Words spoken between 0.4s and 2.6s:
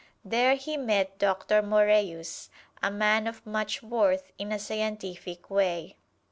he met Doctor Moræus,